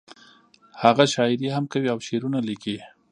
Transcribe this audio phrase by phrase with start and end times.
[0.83, 2.77] هغه شاعري هم کوي او شعرونه لیکي